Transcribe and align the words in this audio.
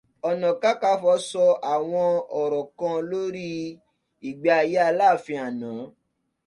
Ọ̀nàkákafọ̀ 0.29 1.15
sọ 1.29 1.45
àwọn 1.73 2.09
ọ̀rọ̀ 2.41 2.63
kan 2.79 2.97
lórí 3.09 3.47
ìgbé 4.27 4.49
ayé 4.59 4.79
Aláàfin 4.89 5.41
àná. 5.47 5.69